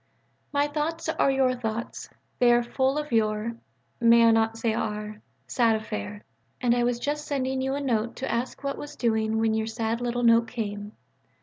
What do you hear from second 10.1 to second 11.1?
note came.